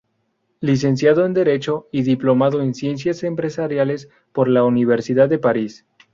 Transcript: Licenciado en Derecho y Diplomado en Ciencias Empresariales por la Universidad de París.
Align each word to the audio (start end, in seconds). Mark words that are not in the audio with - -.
Licenciado 0.61 1.27
en 1.27 1.35
Derecho 1.35 1.87
y 1.91 2.01
Diplomado 2.01 2.63
en 2.63 2.73
Ciencias 2.73 3.21
Empresariales 3.23 4.09
por 4.33 4.47
la 4.49 4.63
Universidad 4.63 5.29
de 5.29 5.37
París. 5.37 5.85